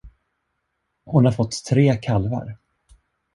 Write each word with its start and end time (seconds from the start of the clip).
Hon 1.05 1.25
har 1.25 1.31
fått 1.31 1.63
tre 1.65 1.95
kalvar. 2.01 2.57